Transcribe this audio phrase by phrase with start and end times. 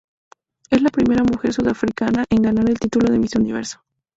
[0.71, 3.83] Es la primera mujer sudafricana en ganar el título de Miss Universo.